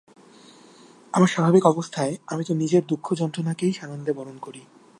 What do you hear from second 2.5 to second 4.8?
নিজের দুঃখ-যন্ত্রণাকে সানন্দেই বরণ করি।